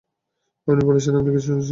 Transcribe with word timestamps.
আপনি 0.67 0.83
বলেছেন, 0.85 1.13
আপনি 1.15 1.29
কিছু 1.31 1.47
শুনেছেন! 1.47 1.69